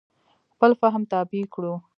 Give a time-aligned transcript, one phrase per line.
[0.53, 1.73] خپل فهم تابع کړو.